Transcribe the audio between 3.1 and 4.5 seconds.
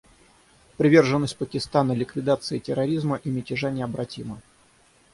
и мятежа необратима.